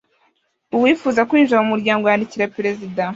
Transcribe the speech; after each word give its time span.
Uwifuza 0.75 1.21
kwinjira 1.29 1.63
mu 1.63 1.69
muryango 1.73 2.05
yandikira 2.07 2.51
Perezida 2.55 3.03